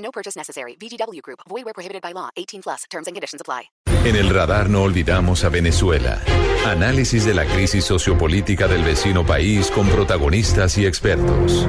[0.00, 0.76] No purchase necessary.
[0.76, 1.40] VGW Group.
[1.48, 2.30] Void where prohibited by law.
[2.36, 2.84] 18 plus.
[2.90, 3.70] Terms and conditions apply.
[4.04, 6.20] En el radar no olvidamos a Venezuela.
[6.66, 11.66] Análisis de la crisis sociopolítica del vecino país con protagonistas y expertos.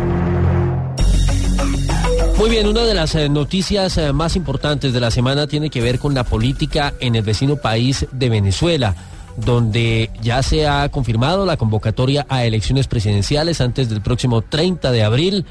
[2.38, 5.82] Muy bien, una de las eh, noticias eh, más importantes de la semana tiene que
[5.82, 8.96] ver con la política en el vecino país de Venezuela,
[9.38, 15.04] donde ya se ha confirmado la convocatoria a elecciones presidenciales antes del próximo 30 de
[15.04, 15.46] abril,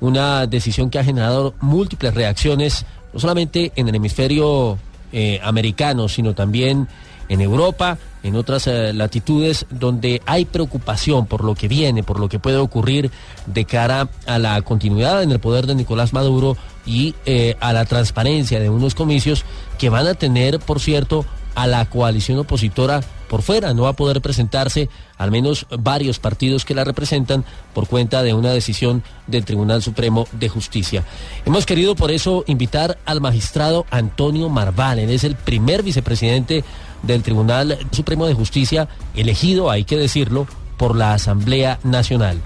[0.00, 4.78] una decisión que ha generado múltiples reacciones, no solamente en el hemisferio
[5.12, 6.88] eh, americano, sino también
[7.28, 12.28] en Europa, en otras eh, latitudes, donde hay preocupación por lo que viene, por lo
[12.28, 13.10] que puede ocurrir
[13.46, 17.84] de cara a la continuidad en el poder de Nicolás Maduro y eh, a la
[17.84, 19.44] transparencia de unos comicios
[19.78, 23.74] que van a tener, por cierto, a la coalición opositora por fuera.
[23.74, 24.88] No va a poder presentarse
[25.18, 30.26] al menos varios partidos que la representan por cuenta de una decisión del Tribunal Supremo
[30.32, 31.04] de Justicia.
[31.44, 34.98] Hemos querido por eso invitar al magistrado Antonio Marval.
[34.98, 36.64] Él es el primer vicepresidente
[37.02, 42.40] del Tribunal Supremo de Justicia, elegido, hay que decirlo, por la Asamblea Nacional.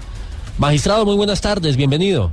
[0.57, 2.31] Magistrado, muy buenas tardes, bienvenido.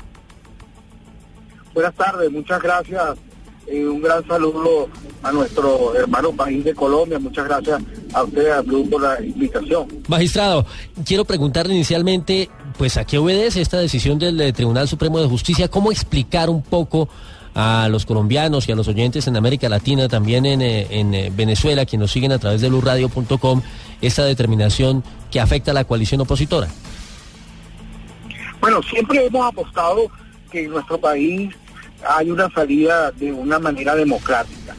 [1.74, 3.27] Buenas tardes, muchas gracias.
[3.70, 4.88] Un gran saludo
[5.22, 7.18] a nuestro hermano país de Colombia.
[7.18, 7.82] Muchas gracias
[8.14, 9.86] a usted, a Blue, por la invitación.
[10.08, 10.64] Magistrado,
[11.04, 15.68] quiero preguntarle inicialmente, pues, ¿a qué obedece esta decisión del Tribunal Supremo de Justicia?
[15.68, 17.08] ¿Cómo explicar un poco
[17.54, 21.32] a los colombianos y a los oyentes en América Latina, también en, eh, en eh,
[21.34, 23.62] Venezuela, quienes nos siguen a través de lurradio.com,
[24.00, 26.68] esta determinación que afecta a la coalición opositora?
[28.60, 30.08] Bueno, siempre hemos apostado
[30.50, 31.54] que en nuestro país
[32.06, 34.74] hay una salida de una manera democrática.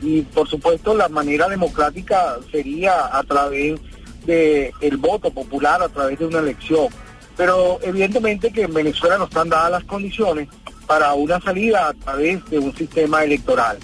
[0.00, 3.80] Y por supuesto la manera democrática sería a través
[4.26, 6.88] del el voto popular, a través de una elección.
[7.36, 10.48] Pero evidentemente que en Venezuela no están dadas las condiciones
[10.86, 13.78] para una salida a través de un sistema electoral.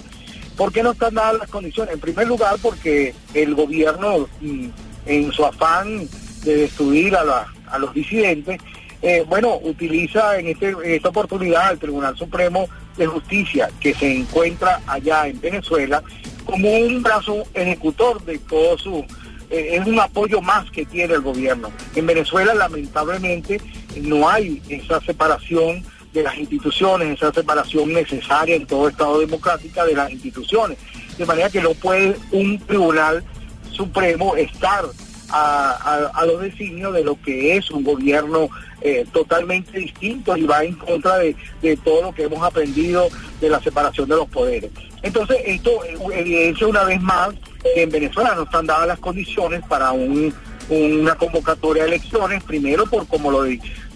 [0.57, 1.95] ¿Por qué no están dadas las condiciones?
[1.95, 4.67] En primer lugar, porque el gobierno, mm,
[5.07, 6.09] en su afán
[6.43, 8.61] de destruir a, a los disidentes,
[9.01, 14.81] eh, bueno, utiliza en, este, esta oportunidad el Tribunal Supremo de Justicia, que se encuentra
[14.87, 16.03] allá en Venezuela,
[16.45, 19.05] como un brazo ejecutor de todo su...
[19.51, 21.71] Eh, es un apoyo más que tiene el gobierno.
[21.95, 23.61] En Venezuela, lamentablemente,
[24.03, 25.83] no hay esa separación
[26.13, 30.77] de las instituciones, esa separación necesaria en todo Estado democrático de las instituciones.
[31.17, 33.25] De manera que no puede un tribunal
[33.71, 34.85] supremo estar
[35.31, 38.49] a, los designios de lo que es un gobierno
[38.81, 41.37] eh, totalmente distinto y va en contra de,
[41.85, 43.09] todo lo que hemos aprendido
[43.41, 44.71] de la separación de los poderes.
[45.03, 45.71] Entonces, esto
[46.13, 47.31] evidencia una vez más
[47.63, 53.07] que en Venezuela no están dadas las condiciones para una convocatoria de elecciones, primero por
[53.07, 53.47] como lo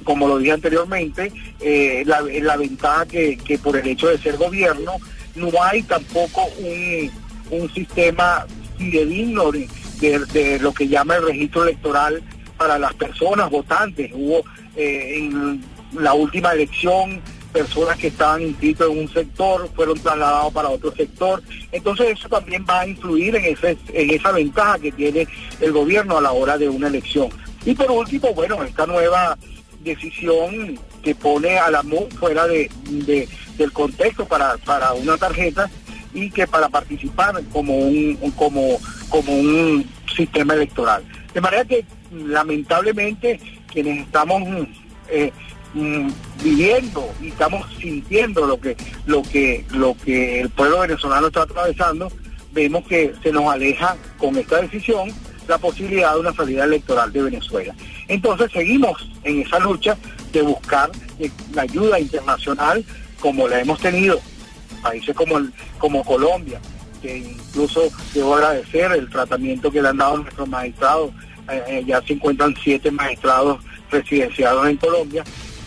[0.04, 4.92] como lo dije anteriormente, eh, la, ventaja que, por el hecho de ser gobierno,
[5.34, 6.42] no hay tampoco
[7.50, 8.46] un, sistema
[8.78, 9.68] fidedigno de,
[10.10, 12.22] de, lo que llama el registro electoral
[12.56, 14.10] para las personas votantes.
[14.12, 14.44] Hubo
[14.76, 15.62] eh, en
[15.98, 17.20] la última elección
[17.52, 21.42] personas que estaban inscritos en un sector fueron trasladados para otro sector.
[21.70, 25.28] Entonces eso también va a influir en, ese, en esa ventaja que tiene
[25.60, 27.28] el gobierno a la hora de una elección.
[27.64, 29.36] Y por último, bueno, esta nueva
[29.84, 32.70] decisión que pone a la MUN fuera de,
[33.58, 35.70] del contexto para, para una tarjeta
[36.14, 38.78] y que para participar como un, como,
[39.08, 41.02] como un sistema electoral.
[41.32, 43.40] De manera que lamentablemente
[43.72, 44.42] quienes estamos
[45.08, 45.32] eh,
[45.74, 46.08] mm,
[46.42, 52.10] viviendo y estamos sintiendo lo que, lo que, lo que el pueblo venezolano está atravesando,
[52.52, 55.10] vemos que se nos aleja con esta decisión
[55.48, 57.74] la posibilidad de una salida electoral de Venezuela.
[58.08, 59.96] Entonces seguimos en esa lucha
[60.32, 60.90] de buscar
[61.54, 62.84] la ayuda internacional
[63.20, 64.20] como la hemos tenido,
[64.82, 65.40] países como,
[65.78, 66.60] como Colombia,
[67.00, 71.10] que incluso debo agradecer el tratamiento que le han dado a nuestros magistrados,
[71.50, 75.24] eh, eh, ya se encuentran siete magistrados residenciados en Colombia,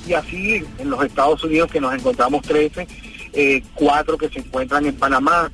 [0.08, 2.88] y así en los Estados Unidos que nos encontramos 13,
[3.74, 5.52] cuatro que se encuentran en Panamá,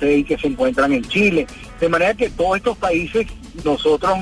[0.00, 1.46] seis que se encuentran en Chile,
[1.78, 3.26] de manera que todos estos países
[3.64, 4.18] nosotros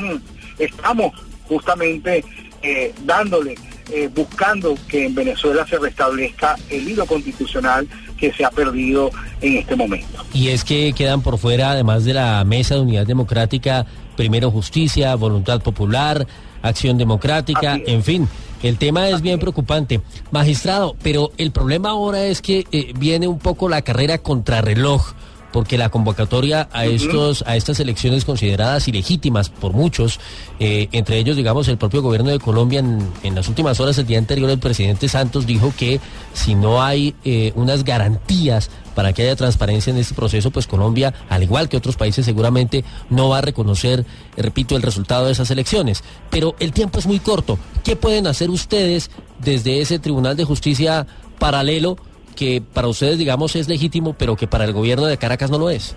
[0.59, 1.13] estamos
[1.47, 2.25] justamente
[2.63, 3.55] eh, dándole,
[3.91, 7.89] eh, buscando que en Venezuela se restablezca el hilo constitucional
[8.19, 9.11] que se ha perdido
[9.41, 10.25] en este momento.
[10.33, 13.87] Y es que quedan por fuera, además de la Mesa de Unidad Democrática,
[14.17, 16.27] primero Justicia, Voluntad Popular,
[16.63, 18.29] Acción Democrática, en fin.
[18.63, 20.01] El tema es bien preocupante.
[20.33, 25.15] Magistrado, pero el problema ahora es que eh, viene un poco la carrera contrarreloj
[25.53, 30.21] porque la convocatoria a estos a estas elecciones consideradas ilegítimas por muchos,
[30.61, 34.19] eh, entre ellos digamos el propio gobierno de Colombia en, las últimas horas el día
[34.19, 36.01] anterior el presidente Santos dijo que
[36.33, 41.15] si no hay eh, unas garantías para que haya transparencia en este proceso, pues Colombia,
[41.29, 44.05] al igual que otros países, seguramente no va a reconocer,
[44.37, 46.03] eh, repito, el resultado de esas elecciones.
[46.31, 47.61] Pero el tiempo es muy corto.
[47.85, 51.07] ¿Qué pueden hacer ustedes desde ese Tribunal de Justicia
[51.39, 51.97] paralelo
[52.39, 55.71] que para ustedes, digamos, es legítimo, pero que para el gobierno de Caracas no lo
[55.71, 55.97] es?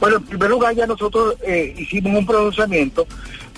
[0.00, 3.06] Bueno, en primer lugar ya nosotros eh, hicimos un pronunciamiento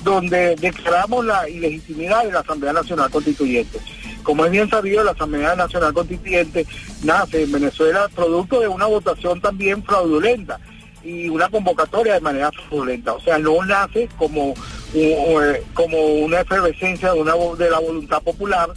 [0.04, 3.78] donde declaramos la ilegitimidad de la Asamblea Nacional Constituyente.
[4.22, 6.66] Como es bien sabido, la Asamblea Nacional Constituyente
[7.02, 10.60] nace en Venezuela producto de una votación también fraudulenta
[11.02, 13.14] y una convocatoria de manera fraudulenta.
[13.14, 14.52] O sea, no nace como,
[14.92, 18.68] eh, como una efervescencia de, una, de la voluntad popular,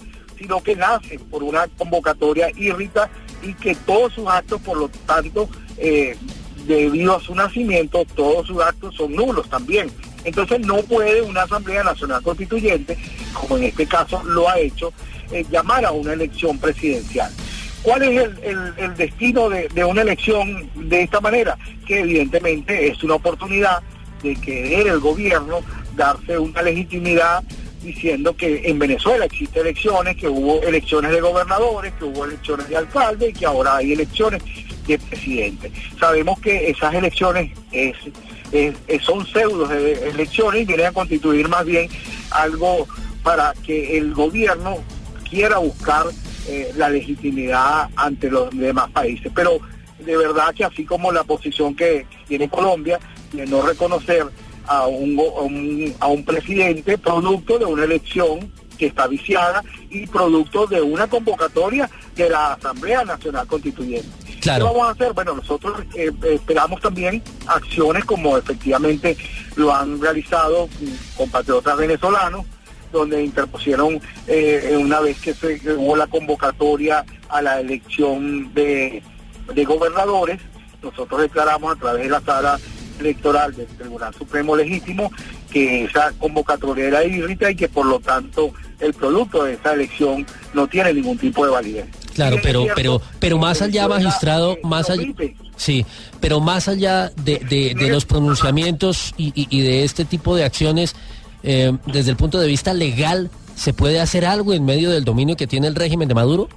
[0.42, 3.10] sino que nace por una convocatoria irrita
[3.44, 5.48] y que todos sus actos, por lo tanto,
[5.78, 6.18] eh,
[6.66, 9.92] debido a su nacimiento, todos sus actos son nulos también.
[10.24, 12.98] Entonces no puede una Asamblea Nacional Constituyente,
[13.34, 14.92] como en este caso lo ha hecho,
[15.32, 17.32] eh, llamar a una elección presidencial.
[17.84, 21.58] ¿Cuál es el, destino de, de, una elección de esta manera?
[21.86, 23.82] Que evidentemente es una oportunidad
[24.22, 25.62] de querer el gobierno
[25.96, 27.44] darse una legitimidad
[27.84, 32.78] diciendo que en Venezuela existen elecciones, que hubo elecciones de gobernadores, que hubo elecciones de
[32.78, 34.42] alcalde y que ahora hay elecciones
[34.88, 35.72] de presidente.
[36.00, 37.52] Sabemos que esas elecciones
[39.04, 41.90] son pseudos de elecciones y vienen a constituir más bien
[42.32, 42.88] algo
[43.24, 44.78] para que el gobierno
[45.30, 46.08] quiera buscar
[46.48, 49.32] eh, la legitimidad ante los demás países.
[49.34, 49.60] Pero
[50.00, 53.00] de verdad que así como la posición que tiene Colombia
[53.32, 54.26] de no reconocer
[54.68, 60.82] a un, a un, presidente producto de una elección que está viciada y producto de
[60.82, 64.10] una convocatoria de la Asamblea Nacional Constituyente.
[64.42, 64.66] Claro.
[64.66, 65.14] ¿Qué vamos a hacer?
[65.14, 69.16] Bueno, nosotros eh, esperamos también acciones como efectivamente
[69.56, 70.68] lo han realizado
[71.16, 72.46] compatriotas venezolanos,
[72.92, 79.04] donde interpusieron eh, una vez que se hubo la convocatoria a la elección de,
[79.54, 80.40] de gobernadores,
[80.82, 82.60] nosotros declaramos a través de la sala
[83.02, 85.12] electoral del Tribunal Supremo Legítimo
[85.52, 90.26] que esa convocatoria era irrita y que por lo tanto el producto de esa elección
[90.54, 91.86] no tiene ningún tipo de validez.
[92.14, 95.04] Claro, pero pero pero más allá, magistrado, más allá,
[95.56, 95.86] sí,
[96.20, 97.40] pero más allá de,
[97.78, 100.96] de, los pronunciamientos y, y, de este tipo de acciones,
[101.44, 105.38] eh, desde el punto de vista legal, ¿se puede hacer algo en medio del dominio
[105.38, 106.50] que tiene el régimen de Maduro?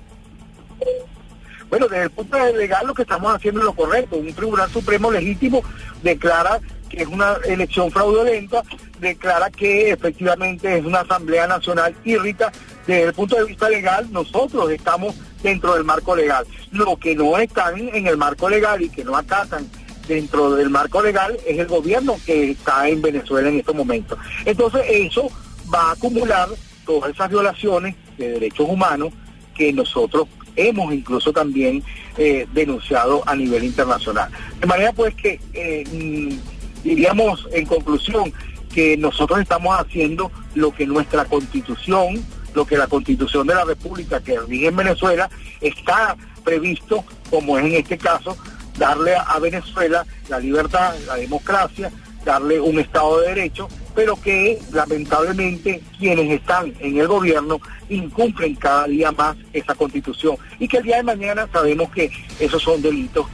[1.75, 4.15] Bueno, desde el punto de legal lo que estamos haciendo es lo correcto.
[4.15, 5.61] Un Tribunal Supremo legítimo
[6.05, 8.63] declara que es una elección fraudulenta,
[9.01, 12.53] declara que efectivamente es una Asamblea Nacional irrita.
[12.87, 16.47] Desde el punto de vista legal, nosotros estamos dentro del marco legal.
[16.71, 19.69] Lo que no están en el marco legal y que no acatan
[20.07, 24.17] dentro del marco legal es el gobierno que está en Venezuela en estos momentos.
[24.45, 25.29] Entonces eso
[25.75, 26.51] va a acumular
[26.87, 29.13] todas esas violaciones de derechos humanos
[29.57, 31.83] que nosotros hemos incluso también
[32.17, 34.31] eh, denunciado a nivel internacional.
[34.61, 38.33] De manera pues que eh, mm, diríamos en conclusión
[38.73, 42.25] que nosotros estamos haciendo lo que nuestra constitución,
[42.55, 47.65] lo que la constitución de la República que rige en Venezuela está previsto, como es
[47.65, 48.37] en este caso,
[48.79, 51.91] darle a Venezuela la libertad, la democracia,
[52.25, 58.87] darle un Estado de Derecho, pero que lamentablemente quienes están en el gobierno incumplen cada
[58.87, 62.11] día más esa constitución y que el día de mañana sabemos que
[62.41, 63.27] esos son delitos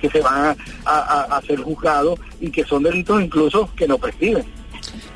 [0.00, 4.44] que se van a, ser juzgados y que son delitos incluso que no prescriben.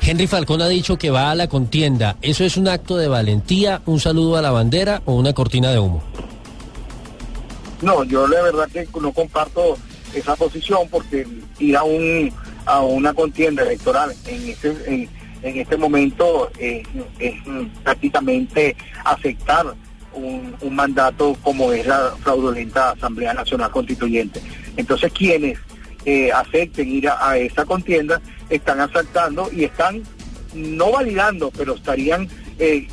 [0.03, 2.17] Henry Falcón ha dicho que va a la contienda.
[2.21, 5.79] ¿Eso es un acto de valentía, un saludo a la bandera o una cortina de
[5.79, 6.03] humo?
[7.83, 9.77] No, yo la verdad que no comparto
[10.15, 11.27] esa posición porque
[11.59, 12.31] ir a un
[12.71, 15.09] a una contienda electoral en este
[15.43, 16.87] en, momento es,
[17.83, 19.75] prácticamente aceptar
[20.12, 24.41] un, mandato como es la fraudulenta Asamblea Nacional Constituyente.
[24.77, 25.59] Entonces quienes
[26.05, 30.03] eh, acepten ir a, esa contienda están aceptando y están
[30.55, 32.87] no validando, pero estarían eh,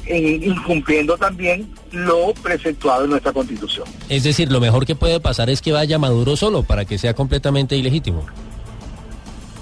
[0.43, 3.88] incumpliendo también lo preceptuado en nuestra constitución.
[4.10, 7.13] Es decir, lo mejor que puede pasar es que vaya Maduro solo para que sea
[7.13, 8.25] completamente ilegítimo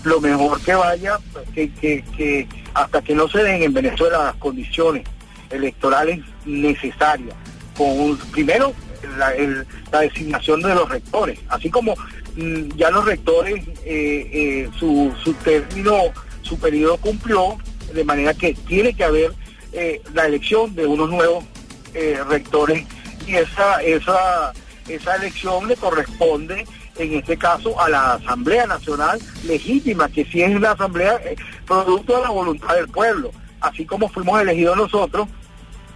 [0.06, 1.18] lo mejor que vaya,
[1.54, 5.04] que, que, hasta que no se den en Venezuela las condiciones
[5.50, 7.36] electorales necesarias,
[7.76, 8.74] con primero
[9.18, 9.34] la,
[9.92, 11.96] la designación de los rectores, así como
[12.36, 15.96] mm, ya los rectores, eh, eh, su, su término,
[16.44, 17.58] su periodo cumplió,
[17.92, 19.34] de manera que tiene que haber
[19.74, 21.44] eh, la elección de unos nuevos
[22.28, 22.84] rectores
[23.26, 24.52] y esa, esa,
[24.90, 26.66] esa elección le corresponde
[26.98, 31.20] en este caso a la Asamblea Nacional legítima, que sí es la Asamblea
[31.66, 35.28] producto de la voluntad del pueblo, así como fuimos elegidos nosotros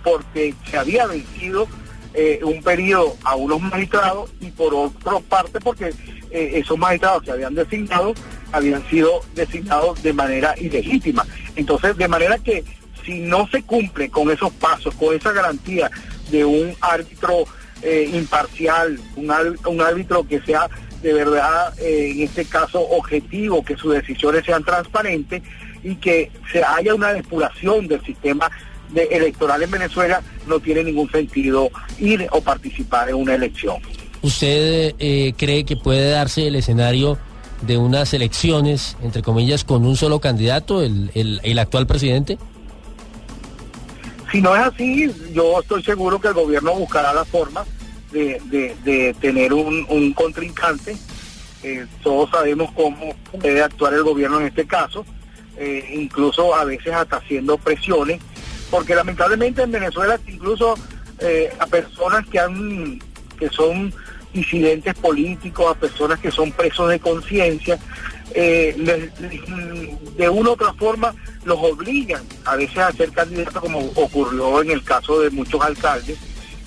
[0.03, 1.67] porque se había vencido
[2.13, 5.93] eh, un periodo a unos magistrados y por otra parte porque
[6.31, 8.13] eh, esos magistrados que habían designado
[8.51, 11.25] habían sido designados de manera ilegítima.
[11.55, 12.63] Entonces, de manera que
[13.05, 15.89] si no se cumple con esos pasos, con esa garantía
[16.31, 17.45] de un árbitro
[17.81, 19.31] eh, imparcial, un,
[19.65, 20.69] un, árbitro que sea
[21.01, 25.41] de verdad, en este caso, objetivo, que sus decisiones sean transparentes
[25.83, 28.49] y que se haya una depuración del sistema
[28.89, 33.77] de electoral en Venezuela, no tiene ningún sentido ir o participar en una elección.
[34.21, 37.17] ¿Usted eh, cree que puede darse el escenario
[37.61, 42.37] de unas elecciones, entre comillas, con un solo candidato, el, el, actual presidente?
[44.31, 47.63] Si no es así, yo estoy seguro que el gobierno buscará la forma
[48.11, 50.95] de, tener un, contrincante.
[51.63, 55.05] Eh, todos sabemos cómo puede actuar el gobierno en este caso,
[55.57, 58.21] eh, incluso a veces hasta haciendo presiones
[58.71, 60.75] porque lamentablemente en Venezuela incluso
[61.19, 62.99] eh, a personas que han
[63.37, 63.93] que son
[64.31, 67.79] disidentes políticos, a personas que son presos de conciencia,
[68.33, 74.69] de una u otra forma los obligan a veces a ser candidatos como ocurrió en
[74.69, 76.19] el caso de muchos alcaldes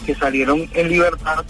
[0.04, 1.44] que salieron en libertad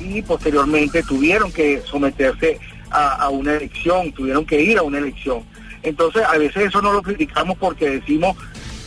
[0.00, 2.58] y posteriormente tuvieron que someterse
[2.90, 5.42] a, una elección, tuvieron que ir a una elección.
[5.82, 8.36] Entonces a veces eso no lo criticamos porque decimos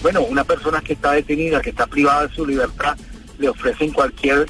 [0.02, 2.96] bueno, una persona que está detenida, que está privada de su libertad,
[3.40, 4.46] le ofrecen cualquier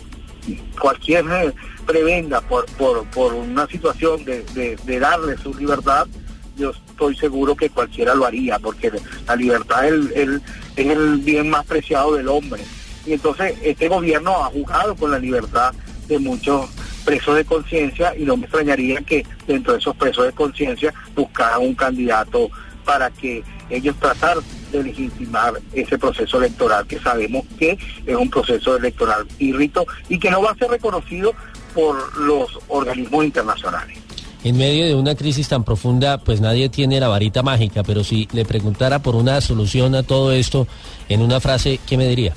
[0.79, 1.53] cualquier eh,
[1.85, 6.07] prebenda por, por, por una situación de, de, darle su libertad,
[6.55, 8.91] yo estoy seguro que cualquiera lo haría, porque
[9.25, 10.41] la libertad es
[10.77, 12.63] es el bien más preciado del hombre.
[13.07, 15.73] Y entonces este gobierno ha jugado con la libertad
[16.07, 16.69] de muchos
[17.05, 21.61] presos de conciencia y no me extrañaría que dentro de esos presos de conciencia buscaran
[21.61, 22.49] un candidato
[22.83, 28.75] para que ellos trataran de legitimar ese proceso electoral que sabemos que es un proceso
[28.75, 31.33] electoral irrito y que no va a ser reconocido
[31.73, 33.97] por los organismos internacionales.
[34.43, 38.27] En medio de una crisis tan profunda, pues nadie tiene la varita mágica, pero si
[38.33, 40.67] le preguntara por una solución a todo esto
[41.09, 42.33] en una frase, ¿qué me diría?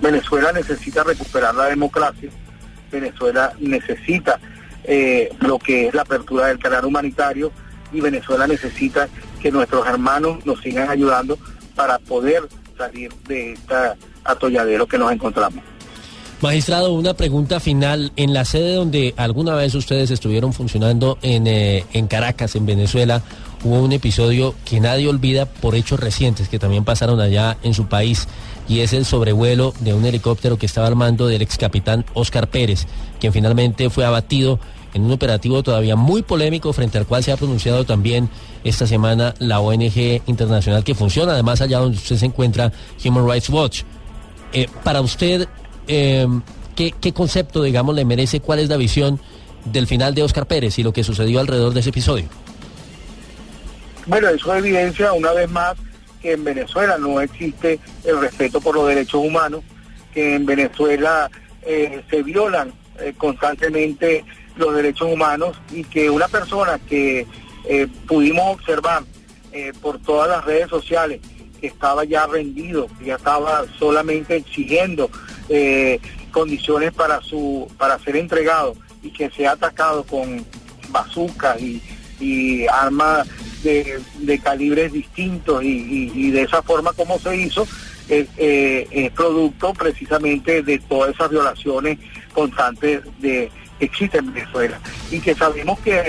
[0.00, 2.30] Venezuela necesita recuperar la democracia,
[2.90, 4.38] Venezuela necesita
[4.84, 7.52] eh, lo que es la apertura del canal humanitario
[7.92, 9.08] y Venezuela necesita
[9.40, 11.38] que nuestros hermanos nos sigan ayudando
[11.74, 13.74] para poder salir de este
[14.24, 15.62] atolladero que nos encontramos.
[16.40, 18.12] Magistrado, una pregunta final.
[18.16, 23.22] En la sede donde alguna vez ustedes estuvieron funcionando en, eh, en, Caracas, en Venezuela,
[23.62, 27.86] hubo un episodio que nadie olvida por hechos recientes que también pasaron allá en su
[27.86, 28.26] país
[28.68, 32.48] y es el sobrevuelo de un helicóptero que estaba al mando del ex capitán Oscar
[32.48, 32.86] Pérez,
[33.18, 34.60] quien finalmente fue abatido
[34.94, 38.28] en un operativo todavía muy polémico frente al cual se ha pronunciado también
[38.64, 42.72] esta semana la ONG internacional que funciona, además allá donde usted se encuentra,
[43.04, 43.82] Human Rights Watch.
[44.52, 45.48] Eh, para usted,
[45.86, 46.26] eh,
[46.74, 49.20] ¿qué, ¿qué, concepto, digamos, le merece, cuál es la visión
[49.64, 52.26] del final de Oscar Pérez y lo que sucedió alrededor de ese episodio?
[54.10, 55.76] Bueno, eso evidencia una vez más
[56.20, 59.62] que en Venezuela no existe el respeto por los derechos humanos,
[60.12, 61.30] que en Venezuela
[61.62, 62.72] eh, se violan
[63.16, 64.22] constantemente
[64.56, 67.26] los derechos humanos y que una persona que
[67.64, 69.04] eh, pudimos observar
[69.52, 71.20] eh, por todas las redes sociales
[71.60, 75.10] que estaba ya rendido, ya estaba solamente exigiendo
[75.48, 76.00] eh,
[76.30, 80.44] condiciones para su para ser entregado y que se ha atacado con
[80.88, 81.82] bazucas y,
[82.70, 83.26] armas
[83.62, 87.66] de, calibres distintos y, de esa forma como se hizo
[88.08, 88.26] es
[89.12, 91.98] producto precisamente de todas esas violaciones
[92.34, 93.50] constantes de
[93.80, 94.78] existe en Venezuela.
[95.10, 96.02] Y que sabemos que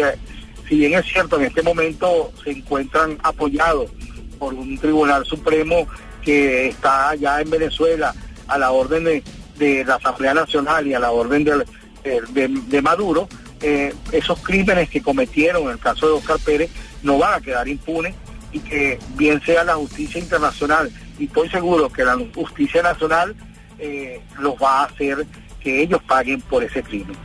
[0.67, 3.89] si bien es cierto en este momento se encuentran apoyados
[4.37, 5.87] por un tribunal supremo
[6.21, 8.13] que está ya en Venezuela
[8.47, 13.27] a la orden de, la Asamblea Nacional y a la orden de, Maduro,
[13.61, 16.71] eh, esos crímenes que cometieron en el caso de Oscar Pérez
[17.03, 18.15] no van a quedar impunes
[18.51, 23.35] y que bien sea la justicia internacional y estoy seguro que la justicia nacional
[23.79, 25.25] eh, los va a hacer
[25.59, 27.15] que ellos paguen por ese crimen.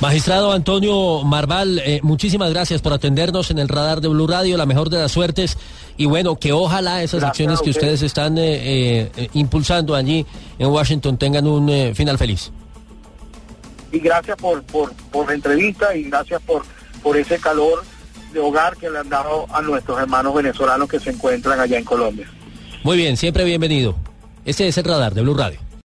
[0.00, 4.66] Magistrado Antonio Marval, eh, muchísimas gracias por atendernos en el radar de Blue Radio, la
[4.66, 5.56] mejor de las suertes
[5.96, 8.02] Y bueno, que ojalá esas Gracias acciones que ustedes.
[8.02, 10.26] están eh, eh, impulsando allí
[10.58, 12.52] en Washington tengan un final feliz.
[13.90, 16.62] Y gracias por, por, por la entrevista y gracias por,
[17.02, 17.82] por ese calor
[18.36, 21.84] de hogar que le han dado a nuestros hermanos venezolanos que se encuentran allá en
[21.84, 22.28] Colombia.
[22.84, 23.96] Muy bien, siempre bienvenido.
[24.44, 25.58] Este es el radar de Blue Radio.